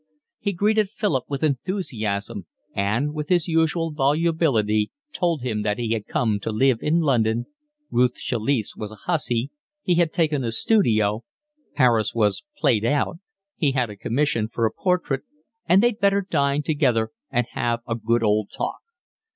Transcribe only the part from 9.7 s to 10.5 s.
he had taken